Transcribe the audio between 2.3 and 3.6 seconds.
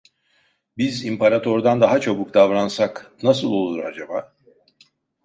davransak nasıl